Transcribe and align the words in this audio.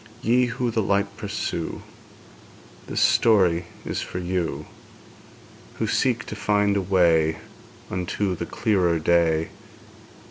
Ye 0.23 0.47
who 0.47 0.71
the 0.71 0.81
light 0.81 1.15
pursue, 1.15 1.83
This 2.87 3.01
story 3.01 3.65
is 3.85 4.01
for 4.01 4.17
you, 4.17 4.65
Who 5.75 5.85
seek 5.85 6.25
to 6.25 6.35
find 6.35 6.75
a 6.75 6.81
way 6.81 7.37
Unto 7.91 8.33
the 8.35 8.47
clearer 8.47 8.97
day. 8.97 9.49